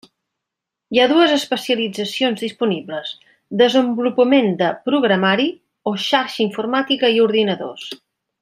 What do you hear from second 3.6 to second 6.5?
desenvolupament de programari o xarxa